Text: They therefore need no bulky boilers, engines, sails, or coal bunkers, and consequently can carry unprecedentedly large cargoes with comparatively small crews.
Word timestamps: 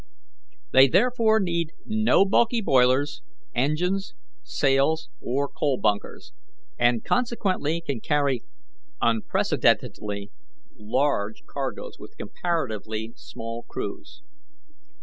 They 0.71 0.87
therefore 0.87 1.39
need 1.39 1.73
no 1.85 2.25
bulky 2.25 2.59
boilers, 2.59 3.21
engines, 3.53 4.15
sails, 4.41 5.09
or 5.19 5.47
coal 5.47 5.77
bunkers, 5.77 6.33
and 6.79 7.03
consequently 7.05 7.81
can 7.85 7.99
carry 7.99 8.41
unprecedentedly 8.99 10.31
large 10.75 11.43
cargoes 11.45 11.99
with 11.99 12.17
comparatively 12.17 13.13
small 13.15 13.61
crews. 13.69 14.23